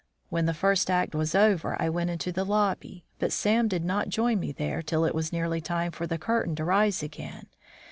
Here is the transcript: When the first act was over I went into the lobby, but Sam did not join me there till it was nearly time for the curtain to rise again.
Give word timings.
When 0.29 0.47
the 0.47 0.55
first 0.55 0.89
act 0.89 1.13
was 1.13 1.35
over 1.35 1.79
I 1.79 1.87
went 1.87 2.09
into 2.09 2.31
the 2.31 2.43
lobby, 2.43 3.05
but 3.19 3.31
Sam 3.31 3.67
did 3.67 3.85
not 3.85 4.09
join 4.09 4.39
me 4.39 4.51
there 4.51 4.81
till 4.81 5.05
it 5.05 5.13
was 5.13 5.31
nearly 5.31 5.61
time 5.61 5.91
for 5.91 6.07
the 6.07 6.17
curtain 6.17 6.55
to 6.55 6.65
rise 6.65 7.03
again. 7.03 7.45